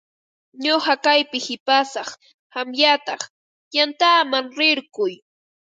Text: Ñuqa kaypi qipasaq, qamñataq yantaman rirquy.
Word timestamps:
Ñuqa 0.63 0.93
kaypi 1.03 1.37
qipasaq, 1.45 2.09
qamñataq 2.53 3.21
yantaman 3.75 4.45
rirquy. 4.57 5.13